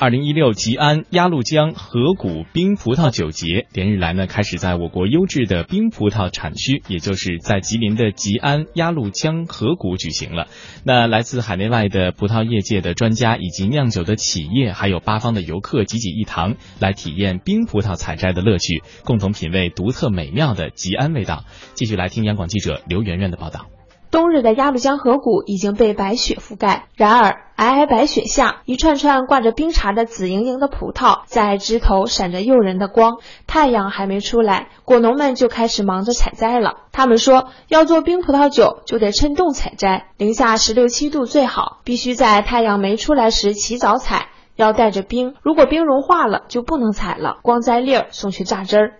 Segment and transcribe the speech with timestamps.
[0.00, 10.46] 二零一六吉安鸭绿江河谷冰葡萄酒节连日来呢，开始在我国优质的冰葡萄产区，也就是在吉林的吉安鸭绿江河谷举行了。
[10.84, 21.44] 那来自海内外的葡萄业界的专家以及酿酒的企业，还有八方的游客，济济一堂来体验冰葡萄采摘的乐趣，共同品味独特美妙的吉安味道。
[21.74, 23.66] 继续来听央广记者刘媛媛的报道。
[24.10, 33.18] 冬日的鸭绿江河谷已经被白雪覆盖，然而皑皑白雪下，一串串挂着冰碴的紫莹莹的葡萄在枝头闪着诱人的光。
[33.46, 36.78] 太阳还没出来，果农们就开始忙着采摘了。
[36.90, 48.92] 他们说，要做冰葡萄酒，就得趁冻采摘，零下十六七度最好，必须在太阳没出来时起早采，要带着冰，如果冰融化了就不能采了，光摘粒儿送去榨汁儿。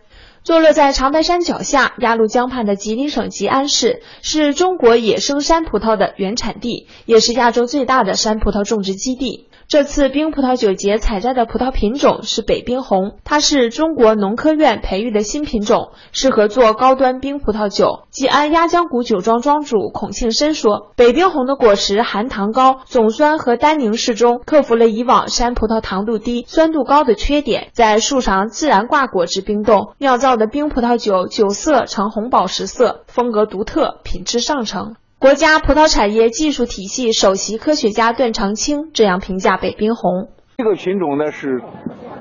[0.43, 9.50] 坐落在长白山脚下、鸭绿江畔的吉林省吉安市，是中国野生山葡萄的原产地，也是亚洲最大的山葡萄种植基地。
[9.71, 18.01] 这次冰葡萄酒节采摘的葡萄品种是北冰红，它是中国农科院培育的新品种，适合做高端冰葡萄酒。
[18.11, 41.61] 吉安压江谷酒庄庄主孔庆生说：“北冰红的果实含糖高，总酸和单宁适中，克服了以往山葡萄糖度低、酸度高的缺点，在树上自然挂果汁冰冻酿造的冰葡萄酒，酒色呈红宝石色，风格独特，品质上乘。”国家葡萄产业技术体系首席科学家段长青这样评价北冰红：这个品种呢是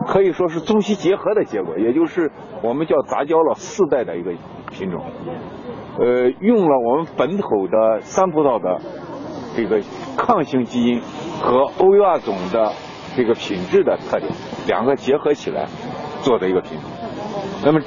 [0.06, 2.30] 可以说是中西结合的结果，也就是
[2.62, 4.32] 我们叫杂交了四代的一个
[4.70, 5.02] 品种。
[5.98, 8.82] 呃，用了我们本土的山葡萄的
[9.56, 9.82] 这个
[10.18, 11.02] 抗性基因
[11.42, 12.74] 和欧亚种的
[13.16, 14.30] 这个品质的特点，
[14.68, 15.68] 两个结合起来
[16.22, 16.90] 做的一个品种。
[17.64, 17.80] 那么。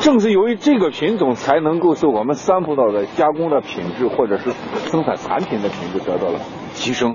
[0.00, 4.52] 正是由于这个品种，才能够使我们山葡萄的加工的品质，或者是
[4.90, 6.40] 生产产品的品质得到了
[6.74, 7.14] 提升。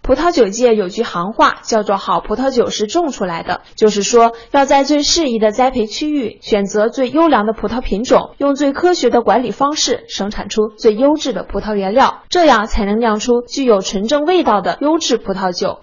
[0.00, 15.80] 葡萄酒界有句行话，叫做“好葡萄酒是种出来的”，就是说要在最适宜的栽培区域，选择最优良的葡萄品种，用最科学的管理方式，生产出最优质的葡萄原料，这样才能酿出具有纯正味道的优质葡萄酒。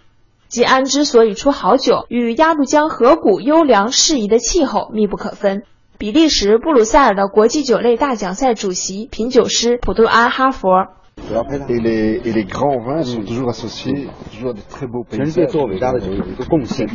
[0.47, 5.63] 吉安之所以出好酒，与鸭绿江河谷优良适宜的气候密不可分。
[6.01, 10.88] 比利时布鲁塞尔的国际酒类大奖赛主席、品酒师普杜安哈佛。
[15.18, 16.88] 人对做伟大的酒有一个贡献，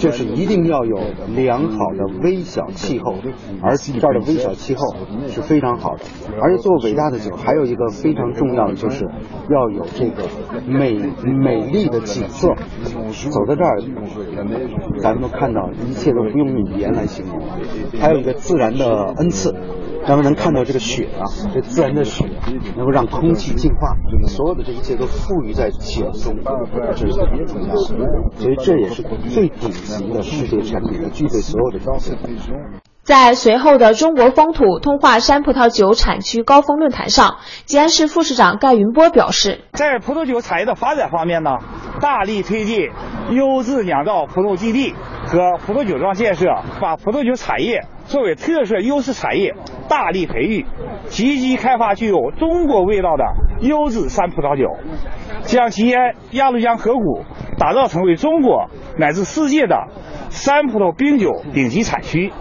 [0.00, 0.98] 就是一定要有
[1.34, 3.14] 良好的微小气候，
[3.62, 4.82] 而这儿的微小气候
[5.28, 6.04] 是非常好的。
[6.40, 9.04] 而且做伟大的酒还有一个非常重要的，就是
[9.50, 10.28] 要有这个
[10.66, 12.54] 美美丽的景色。
[13.30, 13.80] 走到这儿，
[14.98, 17.40] 咱们都看到一切都不用语言来形容，
[18.00, 19.54] 还有一个自然的恩赐。
[20.06, 22.24] 咱们能看到这个雪啊，这自然的雪
[22.76, 23.96] 能够让空气净化，
[24.28, 26.38] 所有的这一切都赋予在酒中，
[26.94, 27.80] 这是特别重要的。
[28.36, 32.16] 所以这也是最顶级的世界产品，具备所有的条件。
[33.02, 41.50] 在随后的中国风土通化山葡萄酒产区高峰论坛上，吉安市副市长盖云波表示，在葡萄酒产业的发展方面呢，
[42.00, 42.90] 大力推进
[43.30, 44.94] 优质酿造葡萄基地
[45.26, 46.46] 和葡萄酒庄建设，
[46.80, 49.54] 把葡萄酒产业作为特色优势产业。
[49.88, 50.66] 大力培育，
[51.06, 53.24] 积极开发具有中国味道的
[53.60, 54.76] 优质山葡萄酒，
[55.42, 57.24] 将吉安鸭绿江河谷
[57.58, 59.88] 打造成为中国乃至世界的
[60.30, 62.32] 山葡萄冰酒顶级产区。